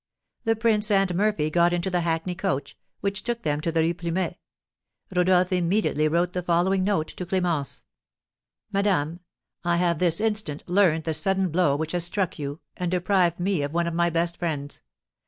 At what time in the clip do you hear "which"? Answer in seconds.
3.01-3.21, 11.75-11.91